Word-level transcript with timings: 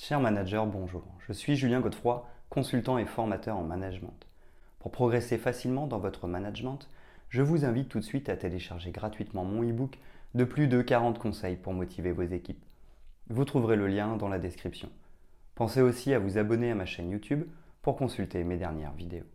Cher 0.00 0.20
manager, 0.20 0.64
bonjour. 0.64 1.02
Je 1.26 1.32
suis 1.32 1.56
Julien 1.56 1.80
Godefroy, 1.80 2.24
consultant 2.50 2.98
et 2.98 3.04
formateur 3.04 3.56
en 3.56 3.64
management. 3.64 4.28
Pour 4.78 4.92
progresser 4.92 5.38
facilement 5.38 5.88
dans 5.88 5.98
votre 5.98 6.28
management, 6.28 6.88
je 7.30 7.42
vous 7.42 7.64
invite 7.64 7.88
tout 7.88 7.98
de 7.98 8.04
suite 8.04 8.28
à 8.28 8.36
télécharger 8.36 8.92
gratuitement 8.92 9.44
mon 9.44 9.68
e-book 9.68 9.98
de 10.36 10.44
plus 10.44 10.68
de 10.68 10.82
40 10.82 11.18
conseils 11.18 11.56
pour 11.56 11.72
motiver 11.72 12.12
vos 12.12 12.22
équipes. 12.22 12.64
Vous 13.28 13.44
trouverez 13.44 13.74
le 13.74 13.88
lien 13.88 14.16
dans 14.16 14.28
la 14.28 14.38
description. 14.38 14.88
Pensez 15.56 15.80
aussi 15.80 16.14
à 16.14 16.20
vous 16.20 16.38
abonner 16.38 16.70
à 16.70 16.76
ma 16.76 16.86
chaîne 16.86 17.10
YouTube 17.10 17.42
pour 17.82 17.96
consulter 17.96 18.44
mes 18.44 18.56
dernières 18.56 18.92
vidéos. 18.92 19.26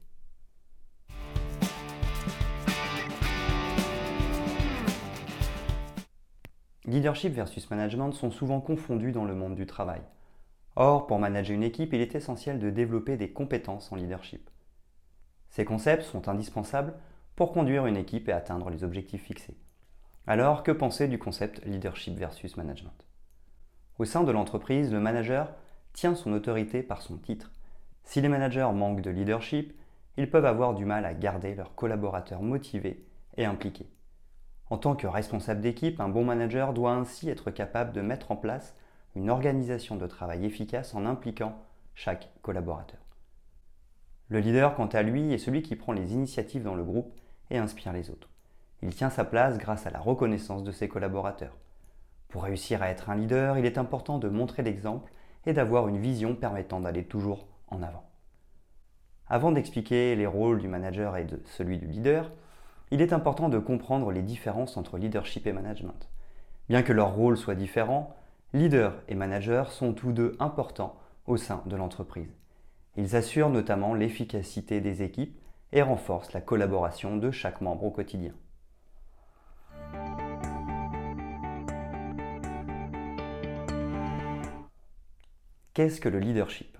Leadership 6.85 7.33
versus 7.33 7.69
management 7.69 8.13
sont 8.13 8.31
souvent 8.31 8.61
confondus 8.61 9.11
dans 9.11 9.25
le 9.25 9.35
monde 9.35 9.55
du 9.55 9.65
travail. 9.65 10.01
Or, 10.75 11.05
pour 11.05 11.19
manager 11.19 11.55
une 11.55 11.63
équipe, 11.63 11.93
il 11.93 12.01
est 12.01 12.15
essentiel 12.15 12.59
de 12.59 12.69
développer 12.69 13.17
des 13.17 13.31
compétences 13.31 13.91
en 13.91 13.95
leadership. 13.95 14.49
Ces 15.49 15.65
concepts 15.65 16.03
sont 16.03 16.27
indispensables 16.29 16.95
pour 17.35 17.51
conduire 17.51 17.85
une 17.85 17.97
équipe 17.97 18.27
et 18.27 18.33
atteindre 18.33 18.69
les 18.69 18.83
objectifs 18.83 19.23
fixés. 19.23 19.57
Alors, 20.25 20.63
que 20.63 20.71
penser 20.71 21.07
du 21.07 21.19
concept 21.19 21.63
leadership 21.65 22.17
versus 22.17 22.57
management? 22.57 23.05
Au 23.99 24.05
sein 24.05 24.23
de 24.23 24.31
l'entreprise, 24.31 24.91
le 24.91 24.99
manager 24.99 25.53
tient 25.93 26.15
son 26.15 26.33
autorité 26.33 26.81
par 26.81 27.01
son 27.01 27.17
titre. 27.17 27.51
Si 28.03 28.21
les 28.21 28.29
managers 28.29 28.69
manquent 28.73 29.01
de 29.01 29.11
leadership, 29.11 29.77
ils 30.17 30.29
peuvent 30.29 30.45
avoir 30.45 30.73
du 30.73 30.85
mal 30.85 31.05
à 31.05 31.13
garder 31.13 31.53
leurs 31.53 31.75
collaborateurs 31.75 32.41
motivés 32.41 33.05
et 33.37 33.45
impliqués. 33.45 33.89
En 34.69 34.77
tant 34.77 34.95
que 34.95 35.05
responsable 35.05 35.61
d'équipe, 35.61 35.99
un 35.99 36.09
bon 36.09 36.25
manager 36.25 36.73
doit 36.73 36.93
ainsi 36.93 37.29
être 37.29 37.51
capable 37.51 37.93
de 37.93 38.01
mettre 38.01 38.31
en 38.31 38.35
place 38.35 38.75
une 39.15 39.29
organisation 39.29 39.95
de 39.95 40.07
travail 40.07 40.45
efficace 40.45 40.95
en 40.95 41.05
impliquant 41.05 41.55
chaque 41.95 42.29
collaborateur. 42.41 42.99
Le 44.29 44.39
leader, 44.39 44.75
quant 44.75 44.87
à 44.87 45.03
lui, 45.03 45.31
est 45.33 45.37
celui 45.37 45.61
qui 45.61 45.75
prend 45.75 45.93
les 45.93 46.13
initiatives 46.13 46.63
dans 46.63 46.75
le 46.75 46.83
groupe 46.83 47.13
et 47.51 47.57
inspire 47.57 47.93
les 47.93 48.09
autres. 48.09 48.29
Il 48.81 48.93
tient 48.93 49.09
sa 49.09 49.25
place 49.25 49.57
grâce 49.57 49.85
à 49.85 49.91
la 49.91 49.99
reconnaissance 49.99 50.63
de 50.63 50.71
ses 50.71 50.87
collaborateurs. 50.87 51.55
Pour 52.29 52.43
réussir 52.43 52.81
à 52.81 52.89
être 52.89 53.09
un 53.09 53.15
leader, 53.15 53.57
il 53.57 53.65
est 53.65 53.77
important 53.77 54.17
de 54.17 54.27
montrer 54.27 54.63
l'exemple 54.63 55.11
et 55.45 55.53
d'avoir 55.53 55.87
une 55.87 55.99
vision 55.99 56.35
permettant 56.35 56.79
d'aller 56.79 57.03
toujours 57.03 57.47
en 57.67 57.83
avant. 57.83 58.09
Avant 59.27 59.51
d'expliquer 59.51 60.15
les 60.15 60.25
rôles 60.25 60.59
du 60.59 60.67
manager 60.67 61.15
et 61.15 61.25
de 61.25 61.41
celui 61.45 61.77
du 61.77 61.85
leader, 61.85 62.31
il 62.91 63.01
est 63.01 63.13
important 63.13 63.49
de 63.49 63.59
comprendre 63.59 64.11
les 64.11 64.21
différences 64.21 64.77
entre 64.77 64.97
leadership 64.97 65.47
et 65.47 65.53
management. 65.53 66.09
Bien 66.69 66.81
que 66.83 66.93
leurs 66.93 67.13
rôles 67.13 67.37
soient 67.37 67.55
différents, 67.55 68.15
leader 68.53 69.01
et 69.07 69.15
manager 69.15 69.71
sont 69.71 69.93
tous 69.93 70.11
deux 70.11 70.35
importants 70.39 70.95
au 71.25 71.37
sein 71.37 71.63
de 71.65 71.75
l'entreprise. 71.75 72.37
Ils 72.95 73.15
assurent 73.15 73.49
notamment 73.49 73.95
l'efficacité 73.95 74.79
des 74.79 75.01
équipes 75.01 75.39
et 75.71 75.81
renforcent 75.81 76.33
la 76.33 76.41
collaboration 76.41 77.17
de 77.17 77.31
chaque 77.31 77.61
membre 77.61 77.85
au 77.85 77.91
quotidien. 77.91 78.33
Qu'est-ce 85.73 85.99
que 85.99 86.09
le 86.09 86.19
leadership? 86.19 86.77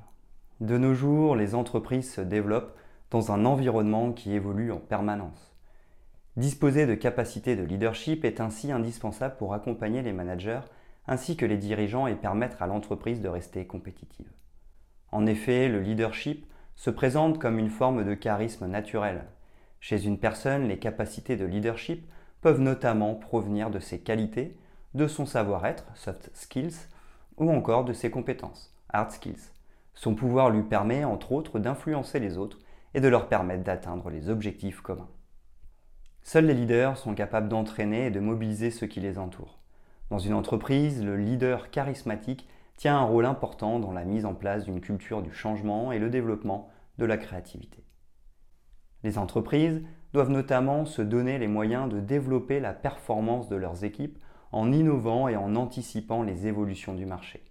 De 0.61 0.77
nos 0.77 0.93
jours, 0.93 1.35
les 1.35 1.55
entreprises 1.55 2.13
se 2.13 2.21
développent 2.21 2.77
dans 3.09 3.31
un 3.31 3.45
environnement 3.45 4.11
qui 4.11 4.33
évolue 4.33 4.71
en 4.71 4.77
permanence. 4.77 5.55
Disposer 6.37 6.85
de 6.85 6.93
capacités 6.93 7.55
de 7.55 7.63
leadership 7.63 8.23
est 8.25 8.39
ainsi 8.39 8.71
indispensable 8.71 9.37
pour 9.37 9.55
accompagner 9.55 10.03
les 10.03 10.13
managers 10.13 10.61
ainsi 11.07 11.35
que 11.35 11.45
les 11.45 11.57
dirigeants 11.57 12.07
et 12.07 12.15
permettre 12.15 12.61
à 12.61 12.67
l'entreprise 12.67 13.21
de 13.21 13.27
rester 13.27 13.65
compétitive. 13.67 14.31
En 15.11 15.25
effet, 15.25 15.67
le 15.67 15.81
leadership 15.81 16.45
se 16.75 16.89
présente 16.89 17.39
comme 17.39 17.59
une 17.59 17.69
forme 17.69 18.03
de 18.03 18.13
charisme 18.13 18.67
naturel. 18.67 19.25
Chez 19.79 20.05
une 20.05 20.17
personne, 20.17 20.67
les 20.67 20.79
capacités 20.79 21.35
de 21.35 21.45
leadership 21.45 22.05
peuvent 22.41 22.61
notamment 22.61 23.15
provenir 23.15 23.69
de 23.69 23.79
ses 23.79 23.99
qualités, 23.99 24.57
de 24.93 25.07
son 25.07 25.25
savoir-être, 25.25 25.85
soft 25.95 26.29
skills, 26.33 26.87
ou 27.37 27.51
encore 27.51 27.83
de 27.85 27.93
ses 27.93 28.11
compétences, 28.11 28.75
hard 28.89 29.11
skills. 29.11 29.51
Son 29.93 30.15
pouvoir 30.15 30.49
lui 30.49 30.63
permet, 30.63 31.03
entre 31.03 31.31
autres, 31.31 31.59
d'influencer 31.59 32.19
les 32.19 32.37
autres 32.37 32.59
et 32.93 33.01
de 33.01 33.07
leur 33.07 33.27
permettre 33.27 33.63
d'atteindre 33.63 34.09
les 34.09 34.29
objectifs 34.29 34.81
communs. 34.81 35.09
Seuls 36.21 36.45
les 36.45 36.53
leaders 36.53 36.97
sont 36.97 37.15
capables 37.15 37.49
d'entraîner 37.49 38.07
et 38.07 38.11
de 38.11 38.19
mobiliser 38.19 38.71
ceux 38.71 38.87
qui 38.87 39.01
les 39.01 39.17
entourent. 39.17 39.62
Dans 40.13 40.19
une 40.19 40.35
entreprise, 40.35 41.03
le 41.03 41.17
leader 41.17 41.71
charismatique 41.71 42.47
tient 42.77 42.99
un 42.99 43.03
rôle 43.03 43.25
important 43.25 43.79
dans 43.79 43.91
la 43.91 44.03
mise 44.03 44.25
en 44.25 44.35
place 44.35 44.63
d'une 44.63 44.79
culture 44.79 45.23
du 45.23 45.33
changement 45.33 45.91
et 45.91 45.97
le 45.97 46.11
développement 46.11 46.69
de 46.99 47.05
la 47.05 47.17
créativité. 47.17 47.83
Les 49.01 49.17
entreprises 49.17 49.81
doivent 50.13 50.29
notamment 50.29 50.85
se 50.85 51.01
donner 51.01 51.39
les 51.39 51.47
moyens 51.47 51.89
de 51.89 51.99
développer 51.99 52.59
la 52.59 52.73
performance 52.73 53.49
de 53.49 53.55
leurs 53.55 53.85
équipes 53.85 54.19
en 54.51 54.71
innovant 54.71 55.29
et 55.29 55.35
en 55.35 55.55
anticipant 55.55 56.21
les 56.21 56.45
évolutions 56.45 56.93
du 56.93 57.07
marché. 57.07 57.43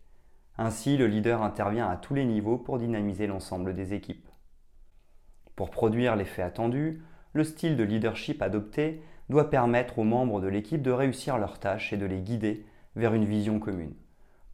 Ainsi, 0.56 0.96
le 0.96 1.08
leader 1.08 1.42
intervient 1.42 1.88
à 1.88 1.96
tous 1.96 2.14
les 2.14 2.24
niveaux 2.24 2.58
pour 2.58 2.78
dynamiser 2.78 3.26
l'ensemble 3.26 3.74
des 3.74 3.92
équipes. 3.92 4.28
Pour 5.56 5.70
produire 5.70 6.14
l'effet 6.14 6.42
attendu, 6.42 7.02
le 7.32 7.42
style 7.42 7.76
de 7.76 7.82
leadership 7.82 8.40
adopté 8.40 9.02
doit 9.28 9.50
permettre 9.50 9.98
aux 9.98 10.04
membres 10.04 10.40
de 10.40 10.48
l'équipe 10.48 10.82
de 10.82 10.90
réussir 10.90 11.38
leurs 11.38 11.58
tâches 11.58 11.92
et 11.92 11.96
de 11.96 12.06
les 12.06 12.20
guider 12.20 12.66
vers 12.96 13.14
une 13.14 13.24
vision 13.24 13.58
commune. 13.58 13.94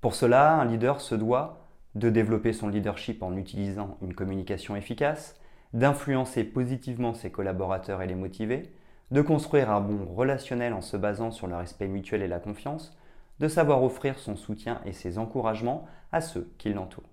Pour 0.01 0.15
cela, 0.15 0.55
un 0.55 0.65
leader 0.65 1.01
se 1.01 1.15
doit 1.15 1.65
de 1.95 2.11
développer 2.11 2.53
son 2.53 2.69
leadership 2.69 3.23
en 3.23 3.37
utilisant 3.37 3.97
une 4.03 4.15
communication 4.15 4.77
efficace, 4.77 5.41
d'influencer 5.73 6.45
positivement 6.45 7.15
ses 7.15 7.31
collaborateurs 7.31 8.03
et 8.03 8.07
les 8.07 8.15
motiver, 8.15 8.73
de 9.11 9.23
construire 9.23 9.71
un 9.71 9.81
bon 9.81 10.05
relationnel 10.15 10.73
en 10.73 10.83
se 10.83 10.97
basant 10.97 11.31
sur 11.31 11.47
le 11.47 11.57
respect 11.57 11.89
mutuel 11.89 12.23
et 12.23 12.29
la 12.29 12.39
confiance, 12.39 12.97
de 13.41 13.49
savoir 13.49 13.83
offrir 13.83 14.19
son 14.19 14.37
soutien 14.37 14.81
et 14.85 14.93
ses 14.93 15.19
encouragements 15.19 15.87
à 16.13 16.21
ceux 16.21 16.53
qui 16.59 16.73
l'entourent. 16.73 17.11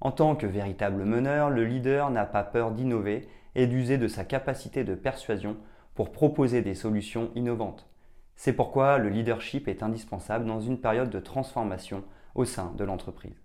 En 0.00 0.12
tant 0.12 0.36
que 0.36 0.46
véritable 0.46 1.04
meneur, 1.04 1.50
le 1.50 1.64
leader 1.64 2.10
n'a 2.10 2.24
pas 2.24 2.44
peur 2.44 2.70
d'innover 2.70 3.28
et 3.54 3.66
d'user 3.66 3.98
de 3.98 4.08
sa 4.08 4.24
capacité 4.24 4.84
de 4.84 4.94
persuasion 4.94 5.56
pour 5.98 6.12
proposer 6.12 6.62
des 6.62 6.76
solutions 6.76 7.32
innovantes. 7.34 7.90
C'est 8.36 8.52
pourquoi 8.52 8.98
le 8.98 9.08
leadership 9.08 9.66
est 9.66 9.82
indispensable 9.82 10.44
dans 10.44 10.60
une 10.60 10.80
période 10.80 11.10
de 11.10 11.18
transformation 11.18 12.04
au 12.36 12.44
sein 12.44 12.72
de 12.76 12.84
l'entreprise. 12.84 13.42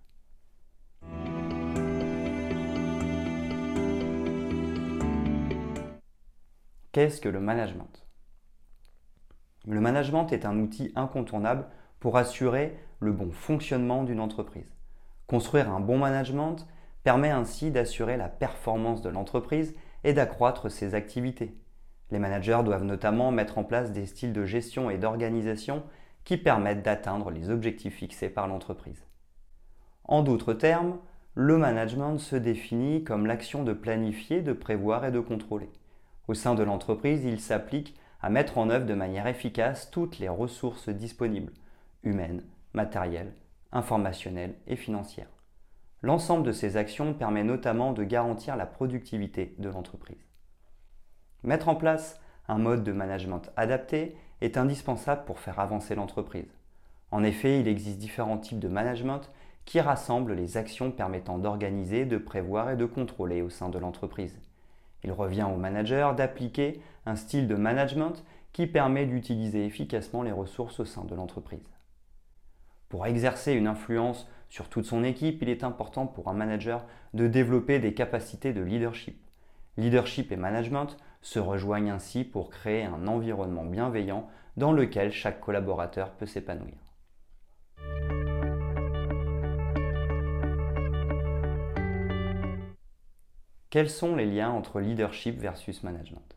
Qu'est-ce 6.92 7.20
que 7.20 7.28
le 7.28 7.40
management? 7.40 8.06
Le 9.66 9.80
management 9.80 10.30
est 10.30 10.46
un 10.46 10.60
outil 10.60 10.92
incontournable 10.94 11.66
pour 11.98 12.16
assurer 12.16 12.78
le 13.00 13.10
bon 13.10 13.32
fonctionnement 13.32 14.04
d'une 14.04 14.20
entreprise. 14.20 14.72
Construire 15.26 15.72
un 15.72 15.80
bon 15.80 15.98
management 15.98 16.68
permet 17.02 17.30
ainsi 17.30 17.72
d'assurer 17.72 18.16
la 18.16 18.28
performance 18.28 19.02
de 19.02 19.08
l'entreprise 19.08 19.74
et 20.04 20.12
d'accroître 20.12 20.70
ses 20.70 20.94
activités. 20.94 21.58
Les 22.14 22.20
managers 22.20 22.60
doivent 22.64 22.84
notamment 22.84 23.32
mettre 23.32 23.58
en 23.58 23.64
place 23.64 23.90
des 23.90 24.06
styles 24.06 24.32
de 24.32 24.44
gestion 24.44 24.88
et 24.88 24.98
d'organisation 24.98 25.82
qui 26.22 26.36
permettent 26.36 26.84
d'atteindre 26.84 27.32
les 27.32 27.50
objectifs 27.50 27.96
fixés 27.96 28.28
par 28.28 28.46
l'entreprise. 28.46 29.04
En 30.04 30.22
d'autres 30.22 30.54
termes, 30.54 30.98
le 31.34 31.58
management 31.58 32.18
se 32.18 32.36
définit 32.36 33.02
comme 33.02 33.26
l'action 33.26 33.64
de 33.64 33.72
planifier, 33.72 34.42
de 34.42 34.52
prévoir 34.52 35.04
et 35.04 35.10
de 35.10 35.18
contrôler. 35.18 35.68
Au 36.28 36.34
sein 36.34 36.54
de 36.54 36.62
l'entreprise, 36.62 37.24
il 37.24 37.40
s'applique 37.40 37.98
à 38.22 38.30
mettre 38.30 38.58
en 38.58 38.70
œuvre 38.70 38.86
de 38.86 38.94
manière 38.94 39.26
efficace 39.26 39.90
toutes 39.90 40.20
les 40.20 40.28
ressources 40.28 40.90
disponibles, 40.90 41.52
humaines, 42.04 42.44
matérielles, 42.74 43.34
informationnelles 43.72 44.54
et 44.68 44.76
financières. 44.76 45.34
L'ensemble 46.00 46.46
de 46.46 46.52
ces 46.52 46.76
actions 46.76 47.12
permet 47.12 47.42
notamment 47.42 47.92
de 47.92 48.04
garantir 48.04 48.54
la 48.54 48.66
productivité 48.66 49.56
de 49.58 49.68
l'entreprise. 49.68 50.24
Mettre 51.44 51.68
en 51.68 51.74
place 51.74 52.18
un 52.48 52.56
mode 52.56 52.84
de 52.84 52.92
management 52.92 53.42
adapté 53.56 54.16
est 54.40 54.56
indispensable 54.56 55.24
pour 55.26 55.38
faire 55.38 55.60
avancer 55.60 55.94
l'entreprise. 55.94 56.50
En 57.10 57.22
effet, 57.22 57.60
il 57.60 57.68
existe 57.68 57.98
différents 57.98 58.38
types 58.38 58.58
de 58.58 58.68
management 58.68 59.30
qui 59.66 59.80
rassemblent 59.80 60.32
les 60.32 60.56
actions 60.56 60.90
permettant 60.90 61.38
d'organiser, 61.38 62.06
de 62.06 62.16
prévoir 62.16 62.70
et 62.70 62.76
de 62.76 62.86
contrôler 62.86 63.42
au 63.42 63.50
sein 63.50 63.68
de 63.68 63.78
l'entreprise. 63.78 64.40
Il 65.04 65.12
revient 65.12 65.44
au 65.44 65.56
manager 65.56 66.14
d'appliquer 66.14 66.80
un 67.04 67.14
style 67.14 67.46
de 67.46 67.56
management 67.56 68.24
qui 68.54 68.66
permet 68.66 69.04
d'utiliser 69.04 69.66
efficacement 69.66 70.22
les 70.22 70.32
ressources 70.32 70.80
au 70.80 70.86
sein 70.86 71.04
de 71.04 71.14
l'entreprise. 71.14 71.74
Pour 72.88 73.06
exercer 73.06 73.52
une 73.52 73.66
influence 73.66 74.26
sur 74.48 74.68
toute 74.70 74.86
son 74.86 75.04
équipe, 75.04 75.42
il 75.42 75.50
est 75.50 75.64
important 75.64 76.06
pour 76.06 76.28
un 76.28 76.34
manager 76.34 76.86
de 77.12 77.26
développer 77.26 77.80
des 77.80 77.92
capacités 77.92 78.54
de 78.54 78.62
leadership. 78.62 79.20
Leadership 79.76 80.30
et 80.32 80.36
management 80.36 80.96
se 81.24 81.38
rejoignent 81.38 81.90
ainsi 81.90 82.22
pour 82.22 82.50
créer 82.50 82.84
un 82.84 83.08
environnement 83.08 83.64
bienveillant 83.64 84.28
dans 84.58 84.72
lequel 84.72 85.10
chaque 85.10 85.40
collaborateur 85.40 86.10
peut 86.12 86.26
s'épanouir. 86.26 86.74
Quels 93.70 93.88
sont 93.88 94.14
les 94.14 94.26
liens 94.26 94.50
entre 94.50 94.80
leadership 94.80 95.40
versus 95.40 95.82
management? 95.82 96.36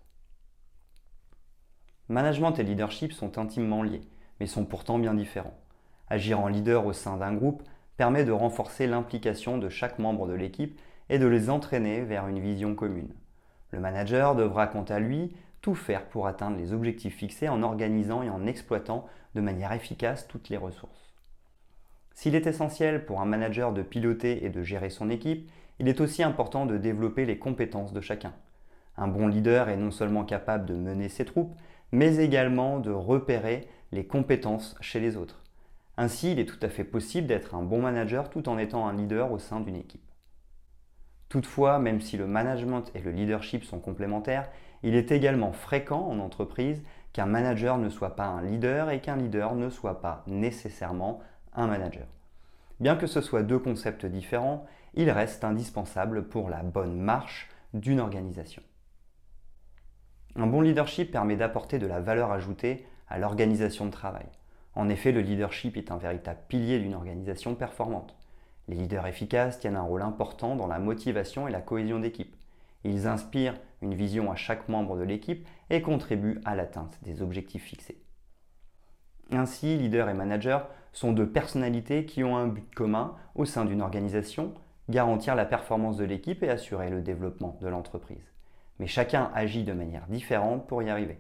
Management 2.08 2.58
et 2.58 2.64
leadership 2.64 3.12
sont 3.12 3.38
intimement 3.38 3.84
liés, 3.84 4.08
mais 4.40 4.48
sont 4.48 4.64
pourtant 4.66 5.00
bien 5.00 5.14
différents. 5.14 5.60
Agir 6.08 6.40
en 6.40 6.48
leader 6.48 6.86
au 6.86 6.94
sein 6.94 7.18
d'un 7.18 7.34
groupe 7.34 7.62
permet 7.98 8.24
de 8.24 8.32
renforcer 8.32 8.88
l'implication 8.88 9.58
de 9.58 9.68
chaque 9.68 10.00
membre 10.00 10.28
de 10.28 10.34
l'équipe 10.34 10.80
et 11.10 11.20
de 11.20 11.28
les 11.28 11.50
entraîner 11.50 12.06
vers 12.06 12.28
une 12.28 12.40
vision 12.40 12.74
commune. 12.74 13.14
Le 13.72 13.80
manager 13.80 14.36
devra 14.36 14.68
quant 14.68 14.84
à 14.84 15.00
lui 15.00 15.36
tout 15.62 15.76
faire 15.76 16.06
pour 16.06 16.28
atteindre 16.28 16.58
les 16.58 16.74
objectifs 16.74 17.16
fixés 17.16 17.50
en 17.50 17.64
organisant 17.64 18.24
et 18.24 18.30
en 18.30 18.46
exploitant 18.46 19.06
de 19.36 19.42
manière 19.42 19.74
efficace 19.74 20.28
toutes 20.28 20.50
les 20.50 20.58
ressources. 20.58 21.14
S'il 22.14 22.36
est 22.36 22.48
essentiel 22.48 23.06
pour 23.06 23.22
un 23.22 23.26
manager 23.26 23.74
de 23.74 23.84
piloter 23.84 24.46
et 24.46 24.50
de 24.50 24.64
gérer 24.64 24.90
son 24.90 25.10
équipe, 25.10 25.50
il 25.80 25.88
est 25.88 26.02
aussi 26.02 26.24
important 26.24 26.66
de 26.66 26.78
développer 26.78 27.26
les 27.26 27.38
compétences 27.38 27.94
de 27.94 28.02
chacun. 28.02 28.34
Un 28.98 29.08
bon 29.08 29.28
leader 29.28 29.70
est 29.70 29.78
non 29.78 29.92
seulement 29.92 30.24
capable 30.24 30.66
de 30.66 30.74
mener 30.74 31.10
ses 31.10 31.26
troupes, 31.26 31.56
mais 31.92 32.18
également 32.18 32.80
de 32.80 32.90
repérer 32.90 33.68
les 33.92 34.08
compétences 34.08 34.76
chez 34.82 35.00
les 35.00 35.16
autres. 35.16 35.44
Ainsi, 35.98 36.32
il 36.32 36.40
est 36.40 36.46
tout 36.46 36.60
à 36.64 36.70
fait 36.70 36.84
possible 36.84 37.28
d'être 37.28 37.54
un 37.54 37.62
bon 37.62 37.82
manager 37.82 38.30
tout 38.30 38.50
en 38.50 38.58
étant 38.58 38.88
un 38.88 38.94
leader 38.94 39.32
au 39.32 39.40
sein 39.40 39.60
d'une 39.60 39.76
équipe. 39.76 40.07
Toutefois, 41.30 41.80
même 41.80 42.00
si 42.00 42.18
le 42.18 42.28
management 42.28 42.84
et 42.96 43.00
le 43.00 43.12
leadership 43.12 43.64
sont 43.64 43.80
complémentaires, 43.80 44.50
il 44.84 44.96
est 44.96 45.12
également 45.12 45.52
fréquent 45.52 46.08
en 46.08 46.20
entreprise 46.20 46.84
qu'un 47.12 47.26
manager 47.26 47.78
ne 47.78 47.90
soit 47.90 48.16
pas 48.16 48.26
un 48.26 48.42
leader 48.42 48.90
et 48.90 49.02
qu'un 49.02 49.16
leader 49.16 49.56
ne 49.56 49.70
soit 49.70 50.02
pas 50.02 50.24
nécessairement 50.28 51.20
un 51.54 51.68
manager. 51.68 52.08
Bien 52.80 52.96
que 52.96 53.08
ce 53.08 53.22
soit 53.22 53.44
deux 53.44 53.60
concepts 53.60 54.06
différents, 54.06 54.66
il 54.94 55.10
reste 55.10 55.44
indispensable 55.44 56.28
pour 56.28 56.50
la 56.50 56.64
bonne 56.64 57.00
marche 57.00 57.50
d'une 57.74 58.00
organisation. 58.00 58.62
Un 60.36 60.48
bon 60.48 60.62
leadership 60.62 61.12
permet 61.12 61.36
d'apporter 61.36 61.80
de 61.80 61.88
la 61.88 62.00
valeur 62.00 62.32
ajoutée 62.32 62.86
à 63.10 63.18
l'organisation 63.18 63.86
de 63.86 63.92
travail. 63.92 64.28
En 64.76 64.90
effet, 64.90 65.12
le 65.12 65.22
leadership 65.22 65.76
est 65.78 65.92
un 65.92 65.98
véritable 65.98 66.40
pilier 66.48 66.80
d'une 66.80 66.94
organisation 66.94 67.56
performante. 67.56 68.17
Les 68.68 68.76
leaders 68.76 69.08
efficaces 69.08 69.60
tiennent 69.60 69.76
un 69.76 69.82
rôle 69.82 70.02
important 70.02 70.56
dans 70.56 70.68
la 70.68 70.80
motivation 70.80 71.48
et 71.48 71.52
la 71.52 71.62
cohésion 71.62 72.00
d'équipe. 72.00 72.36
Ils 72.84 73.08
inspirent 73.08 73.60
une 73.82 73.94
vision 73.94 74.32
à 74.32 74.36
chaque 74.36 74.68
membre 74.70 74.98
de 74.98 75.04
l'équipe 75.04 75.48
et 75.70 75.82
contribuent 75.82 76.42
à 76.46 76.56
l'atteinte 76.56 77.00
des 77.04 77.22
objectifs 77.22 77.64
fixés. 77.64 78.02
Ainsi, 79.32 79.78
leaders 79.78 80.10
et 80.10 80.14
managers 80.14 80.60
sont 80.94 81.12
deux 81.12 81.30
personnalités 81.30 82.06
qui 82.06 82.24
ont 82.24 82.38
un 82.38 82.48
but 82.48 82.74
commun 82.74 83.16
au 83.36 83.46
sein 83.46 83.66
d'une 83.66 83.82
organisation, 83.82 84.54
garantir 84.90 85.36
la 85.36 85.46
performance 85.46 85.98
de 85.98 86.06
l'équipe 86.06 86.44
et 86.44 86.50
assurer 86.50 86.90
le 86.90 87.02
développement 87.02 87.58
de 87.62 87.68
l'entreprise. 87.68 88.32
Mais 88.80 88.88
chacun 88.88 89.32
agit 89.34 89.64
de 89.64 89.74
manière 89.74 90.08
différente 90.08 90.68
pour 90.68 90.82
y 90.82 90.90
arriver. 90.90 91.20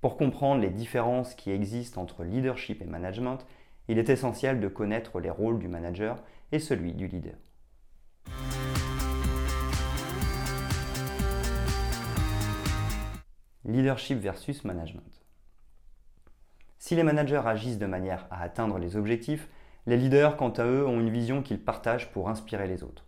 Pour 0.00 0.16
comprendre 0.16 0.60
les 0.60 0.70
différences 0.70 1.34
qui 1.34 1.50
existent 1.50 2.00
entre 2.00 2.24
leadership 2.24 2.82
et 2.82 2.86
management, 2.86 3.46
il 3.88 3.98
est 3.98 4.08
essentiel 4.08 4.60
de 4.60 4.68
connaître 4.68 5.20
les 5.20 5.30
rôles 5.30 5.58
du 5.58 5.68
manager 5.68 6.22
et 6.54 6.60
celui 6.60 6.92
du 6.92 7.08
leader. 7.08 7.34
Leadership 13.64 14.20
versus 14.20 14.62
management. 14.62 15.24
Si 16.78 16.94
les 16.94 17.02
managers 17.02 17.42
agissent 17.44 17.78
de 17.78 17.86
manière 17.86 18.28
à 18.30 18.40
atteindre 18.40 18.78
les 18.78 18.94
objectifs, 18.94 19.48
les 19.86 19.96
leaders, 19.96 20.36
quant 20.36 20.50
à 20.50 20.64
eux, 20.64 20.86
ont 20.86 21.00
une 21.00 21.10
vision 21.10 21.42
qu'ils 21.42 21.60
partagent 21.60 22.12
pour 22.12 22.28
inspirer 22.28 22.68
les 22.68 22.84
autres. 22.84 23.04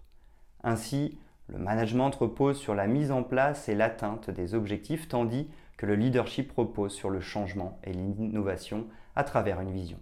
Ainsi, 0.64 1.16
le 1.46 1.58
management 1.58 2.10
repose 2.10 2.58
sur 2.58 2.75
la 2.75 2.88
mise 2.88 3.12
en 3.12 3.22
place 3.22 3.69
et 3.69 3.76
l'atteinte 3.76 4.28
des 4.28 4.54
objectifs, 4.54 5.06
tandis 5.06 5.49
que 5.76 5.87
le 5.87 5.94
leadership 5.94 6.50
repose 6.50 6.92
sur 6.92 7.10
le 7.10 7.20
changement 7.20 7.78
et 7.84 7.92
l'innovation 7.92 8.88
à 9.14 9.22
travers 9.22 9.60
une 9.60 9.70
vision. 9.70 10.00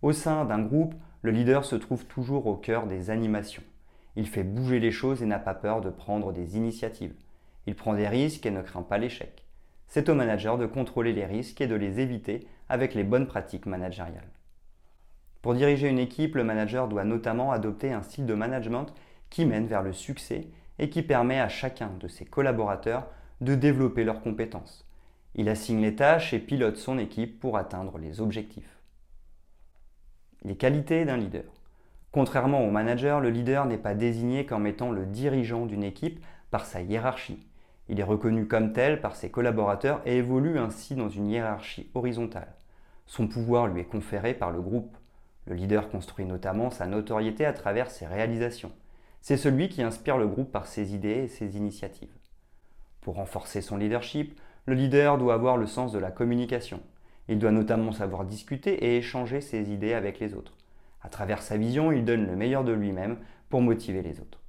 Au 0.00 0.12
sein 0.12 0.46
d'un 0.46 0.60
groupe, 0.60 0.94
le 1.24 1.30
leader 1.30 1.64
se 1.64 1.74
trouve 1.74 2.04
toujours 2.04 2.46
au 2.46 2.54
cœur 2.54 2.86
des 2.86 3.08
animations. 3.08 3.62
Il 4.14 4.28
fait 4.28 4.44
bouger 4.44 4.78
les 4.78 4.90
choses 4.92 5.22
et 5.22 5.26
n'a 5.26 5.38
pas 5.38 5.54
peur 5.54 5.80
de 5.80 5.88
prendre 5.88 6.32
des 6.32 6.58
initiatives. 6.58 7.14
Il 7.66 7.74
prend 7.74 7.94
des 7.94 8.08
risques 8.08 8.44
et 8.44 8.50
ne 8.50 8.60
craint 8.60 8.82
pas 8.82 8.98
l'échec. 8.98 9.46
C'est 9.88 10.10
au 10.10 10.14
manager 10.14 10.58
de 10.58 10.66
contrôler 10.66 11.14
les 11.14 11.24
risques 11.24 11.62
et 11.62 11.66
de 11.66 11.74
les 11.74 11.98
éviter 11.98 12.46
avec 12.68 12.92
les 12.92 13.04
bonnes 13.04 13.26
pratiques 13.26 13.64
managériales. 13.64 14.28
Pour 15.40 15.54
diriger 15.54 15.88
une 15.88 15.98
équipe, 15.98 16.34
le 16.34 16.44
manager 16.44 16.88
doit 16.88 17.04
notamment 17.04 17.52
adopter 17.52 17.90
un 17.90 18.02
style 18.02 18.26
de 18.26 18.34
management 18.34 18.92
qui 19.30 19.46
mène 19.46 19.66
vers 19.66 19.82
le 19.82 19.94
succès 19.94 20.48
et 20.78 20.90
qui 20.90 21.00
permet 21.00 21.40
à 21.40 21.48
chacun 21.48 21.90
de 22.00 22.06
ses 22.06 22.26
collaborateurs 22.26 23.06
de 23.40 23.54
développer 23.54 24.04
leurs 24.04 24.20
compétences. 24.20 24.86
Il 25.34 25.48
assigne 25.48 25.80
les 25.80 25.96
tâches 25.96 26.34
et 26.34 26.38
pilote 26.38 26.76
son 26.76 26.98
équipe 26.98 27.40
pour 27.40 27.56
atteindre 27.56 27.96
les 27.96 28.20
objectifs. 28.20 28.73
Les 30.46 30.56
qualités 30.56 31.06
d'un 31.06 31.16
leader. 31.16 31.44
Contrairement 32.12 32.66
au 32.66 32.70
manager, 32.70 33.20
le 33.20 33.30
leader 33.30 33.64
n'est 33.64 33.78
pas 33.78 33.94
désigné 33.94 34.44
comme 34.44 34.66
étant 34.66 34.92
le 34.92 35.06
dirigeant 35.06 35.64
d'une 35.64 35.82
équipe 35.82 36.22
par 36.50 36.66
sa 36.66 36.82
hiérarchie. 36.82 37.46
Il 37.88 37.98
est 37.98 38.04
reconnu 38.04 38.46
comme 38.46 38.72
tel 38.72 39.00
par 39.00 39.16
ses 39.16 39.30
collaborateurs 39.30 40.02
et 40.04 40.18
évolue 40.18 40.58
ainsi 40.58 40.94
dans 40.96 41.08
une 41.08 41.28
hiérarchie 41.28 41.90
horizontale. 41.94 42.52
Son 43.06 43.26
pouvoir 43.26 43.68
lui 43.68 43.80
est 43.80 43.86
conféré 43.86 44.34
par 44.34 44.50
le 44.50 44.60
groupe. 44.60 44.96
Le 45.46 45.54
leader 45.54 45.88
construit 45.88 46.26
notamment 46.26 46.70
sa 46.70 46.86
notoriété 46.86 47.46
à 47.46 47.54
travers 47.54 47.90
ses 47.90 48.06
réalisations. 48.06 48.72
C'est 49.22 49.38
celui 49.38 49.70
qui 49.70 49.82
inspire 49.82 50.18
le 50.18 50.28
groupe 50.28 50.52
par 50.52 50.66
ses 50.66 50.94
idées 50.94 51.24
et 51.24 51.28
ses 51.28 51.56
initiatives. 51.56 52.14
Pour 53.00 53.14
renforcer 53.14 53.62
son 53.62 53.78
leadership, 53.78 54.38
le 54.66 54.74
leader 54.74 55.16
doit 55.16 55.34
avoir 55.34 55.56
le 55.56 55.66
sens 55.66 55.92
de 55.92 55.98
la 55.98 56.10
communication. 56.10 56.80
Il 57.28 57.38
doit 57.38 57.50
notamment 57.50 57.92
savoir 57.92 58.24
discuter 58.24 58.84
et 58.84 58.98
échanger 58.98 59.40
ses 59.40 59.72
idées 59.72 59.94
avec 59.94 60.20
les 60.20 60.34
autres. 60.34 60.56
À 61.02 61.08
travers 61.08 61.42
sa 61.42 61.56
vision, 61.56 61.92
il 61.92 62.04
donne 62.04 62.26
le 62.26 62.36
meilleur 62.36 62.64
de 62.64 62.72
lui-même 62.72 63.18
pour 63.48 63.62
motiver 63.62 64.02
les 64.02 64.20
autres. 64.20 64.40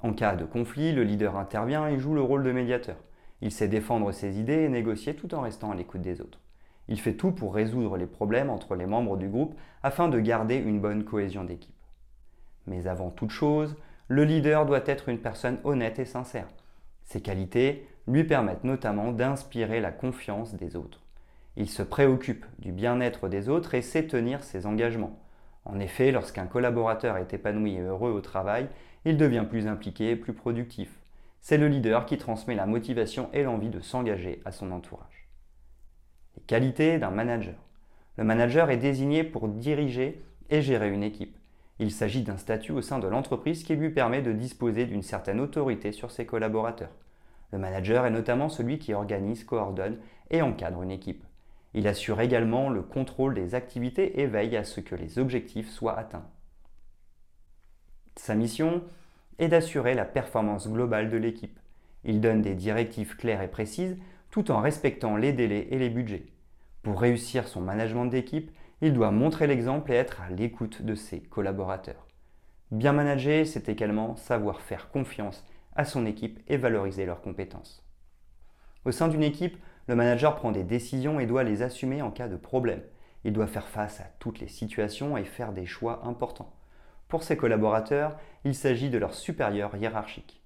En 0.00 0.12
cas 0.12 0.36
de 0.36 0.44
conflit, 0.44 0.92
le 0.92 1.04
leader 1.04 1.36
intervient 1.36 1.88
et 1.88 1.98
joue 1.98 2.14
le 2.14 2.22
rôle 2.22 2.42
de 2.42 2.52
médiateur. 2.52 2.96
Il 3.40 3.50
sait 3.50 3.68
défendre 3.68 4.12
ses 4.12 4.38
idées 4.38 4.62
et 4.64 4.68
négocier 4.68 5.14
tout 5.14 5.34
en 5.34 5.40
restant 5.40 5.70
à 5.70 5.74
l'écoute 5.74 6.02
des 6.02 6.20
autres. 6.20 6.40
Il 6.88 7.00
fait 7.00 7.14
tout 7.14 7.32
pour 7.32 7.54
résoudre 7.54 7.96
les 7.96 8.06
problèmes 8.06 8.50
entre 8.50 8.74
les 8.74 8.86
membres 8.86 9.16
du 9.16 9.28
groupe 9.28 9.54
afin 9.82 10.08
de 10.08 10.20
garder 10.20 10.56
une 10.56 10.80
bonne 10.80 11.04
cohésion 11.04 11.44
d'équipe. 11.44 11.74
Mais 12.66 12.86
avant 12.86 13.10
toute 13.10 13.30
chose, 13.30 13.76
le 14.08 14.24
leader 14.24 14.66
doit 14.66 14.86
être 14.86 15.08
une 15.08 15.18
personne 15.18 15.58
honnête 15.64 15.98
et 15.98 16.04
sincère. 16.04 16.48
Ses 17.04 17.20
qualités 17.20 17.88
lui 18.06 18.24
permettent 18.24 18.64
notamment 18.64 19.12
d'inspirer 19.12 19.80
la 19.80 19.90
confiance 19.90 20.54
des 20.54 20.76
autres. 20.76 21.05
Il 21.56 21.70
se 21.70 21.82
préoccupe 21.82 22.44
du 22.58 22.70
bien-être 22.70 23.28
des 23.28 23.48
autres 23.48 23.74
et 23.74 23.82
sait 23.82 24.06
tenir 24.06 24.44
ses 24.44 24.66
engagements. 24.66 25.18
En 25.64 25.80
effet, 25.80 26.12
lorsqu'un 26.12 26.46
collaborateur 26.46 27.16
est 27.16 27.32
épanoui 27.32 27.74
et 27.74 27.80
heureux 27.80 28.10
au 28.10 28.20
travail, 28.20 28.68
il 29.04 29.16
devient 29.16 29.46
plus 29.48 29.66
impliqué 29.66 30.10
et 30.10 30.16
plus 30.16 30.34
productif. 30.34 30.90
C'est 31.40 31.58
le 31.58 31.68
leader 31.68 32.06
qui 32.06 32.18
transmet 32.18 32.54
la 32.54 32.66
motivation 32.66 33.30
et 33.32 33.42
l'envie 33.42 33.70
de 33.70 33.80
s'engager 33.80 34.42
à 34.44 34.52
son 34.52 34.70
entourage. 34.70 35.28
Les 36.36 36.42
qualités 36.42 36.98
d'un 36.98 37.10
manager. 37.10 37.54
Le 38.16 38.24
manager 38.24 38.70
est 38.70 38.76
désigné 38.76 39.24
pour 39.24 39.48
diriger 39.48 40.22
et 40.50 40.60
gérer 40.60 40.90
une 40.90 41.02
équipe. 41.02 41.38
Il 41.78 41.90
s'agit 41.90 42.22
d'un 42.22 42.36
statut 42.36 42.72
au 42.72 42.82
sein 42.82 42.98
de 42.98 43.08
l'entreprise 43.08 43.62
qui 43.62 43.76
lui 43.76 43.90
permet 43.90 44.22
de 44.22 44.32
disposer 44.32 44.86
d'une 44.86 45.02
certaine 45.02 45.40
autorité 45.40 45.92
sur 45.92 46.10
ses 46.10 46.26
collaborateurs. 46.26 46.92
Le 47.52 47.58
manager 47.58 48.06
est 48.06 48.10
notamment 48.10 48.48
celui 48.48 48.78
qui 48.78 48.94
organise, 48.94 49.44
coordonne 49.44 49.98
et 50.30 50.42
encadre 50.42 50.82
une 50.82 50.90
équipe. 50.90 51.24
Il 51.76 51.86
assure 51.86 52.22
également 52.22 52.70
le 52.70 52.80
contrôle 52.80 53.34
des 53.34 53.54
activités 53.54 54.20
et 54.20 54.26
veille 54.26 54.56
à 54.56 54.64
ce 54.64 54.80
que 54.80 54.94
les 54.94 55.18
objectifs 55.18 55.70
soient 55.70 55.98
atteints. 55.98 56.26
Sa 58.16 58.34
mission 58.34 58.82
est 59.38 59.48
d'assurer 59.48 59.92
la 59.92 60.06
performance 60.06 60.68
globale 60.68 61.10
de 61.10 61.18
l'équipe. 61.18 61.60
Il 62.02 62.22
donne 62.22 62.40
des 62.40 62.54
directives 62.54 63.14
claires 63.16 63.42
et 63.42 63.50
précises 63.50 63.98
tout 64.30 64.50
en 64.50 64.62
respectant 64.62 65.18
les 65.18 65.34
délais 65.34 65.68
et 65.70 65.78
les 65.78 65.90
budgets. 65.90 66.24
Pour 66.82 66.98
réussir 66.98 67.46
son 67.46 67.60
management 67.60 68.06
d'équipe, 68.06 68.50
il 68.80 68.94
doit 68.94 69.10
montrer 69.10 69.46
l'exemple 69.46 69.92
et 69.92 69.96
être 69.96 70.22
à 70.22 70.30
l'écoute 70.30 70.80
de 70.80 70.94
ses 70.94 71.20
collaborateurs. 71.20 72.06
Bien 72.70 72.94
manager, 72.94 73.46
c'est 73.46 73.68
également 73.68 74.16
savoir 74.16 74.62
faire 74.62 74.88
confiance 74.88 75.44
à 75.74 75.84
son 75.84 76.06
équipe 76.06 76.40
et 76.48 76.56
valoriser 76.56 77.04
leurs 77.04 77.20
compétences. 77.20 77.86
Au 78.86 78.92
sein 78.92 79.08
d'une 79.08 79.22
équipe, 79.22 79.58
le 79.88 79.94
manager 79.94 80.34
prend 80.34 80.50
des 80.50 80.64
décisions 80.64 81.20
et 81.20 81.26
doit 81.26 81.44
les 81.44 81.62
assumer 81.62 82.02
en 82.02 82.10
cas 82.10 82.26
de 82.28 82.36
problème. 82.36 82.82
Il 83.24 83.32
doit 83.32 83.46
faire 83.46 83.68
face 83.68 84.00
à 84.00 84.10
toutes 84.18 84.40
les 84.40 84.48
situations 84.48 85.16
et 85.16 85.24
faire 85.24 85.52
des 85.52 85.66
choix 85.66 86.04
importants. 86.04 86.52
Pour 87.08 87.22
ses 87.22 87.36
collaborateurs, 87.36 88.16
il 88.44 88.54
s'agit 88.54 88.90
de 88.90 88.98
leur 88.98 89.14
supérieur 89.14 89.76
hiérarchique. 89.76 90.42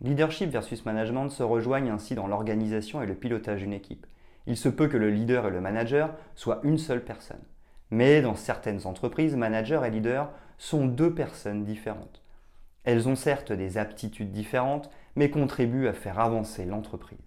Leadership 0.00 0.50
versus 0.50 0.84
management 0.84 1.28
se 1.28 1.42
rejoignent 1.42 1.90
ainsi 1.90 2.14
dans 2.14 2.26
l'organisation 2.26 3.02
et 3.02 3.06
le 3.06 3.14
pilotage 3.14 3.60
d'une 3.60 3.72
équipe. 3.72 4.06
Il 4.46 4.56
se 4.56 4.68
peut 4.68 4.88
que 4.88 4.96
le 4.96 5.10
leader 5.10 5.46
et 5.46 5.50
le 5.50 5.60
manager 5.60 6.14
soient 6.34 6.60
une 6.64 6.78
seule 6.78 7.04
personne. 7.04 7.42
Mais 7.92 8.22
dans 8.22 8.36
certaines 8.36 8.86
entreprises, 8.86 9.36
manager 9.36 9.84
et 9.84 9.90
leader 9.90 10.30
sont 10.56 10.86
deux 10.86 11.14
personnes 11.14 11.62
différentes. 11.62 12.22
Elles 12.84 13.06
ont 13.06 13.16
certes 13.16 13.52
des 13.52 13.76
aptitudes 13.76 14.32
différentes, 14.32 14.88
mais 15.14 15.28
contribuent 15.28 15.88
à 15.88 15.92
faire 15.92 16.18
avancer 16.18 16.64
l'entreprise. 16.64 17.18